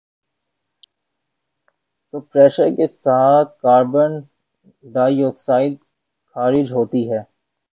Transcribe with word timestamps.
تو 2.07 2.17
پر 2.21 2.37
یشر 2.39 2.67
کے 2.77 2.85
ساتھ 2.93 3.49
کاربن 3.63 4.11
ڈائی 4.85 5.23
آکسائیڈ 5.25 5.73
خارج 6.35 6.67
ہوتی 6.73 7.01
ہے 7.11 7.21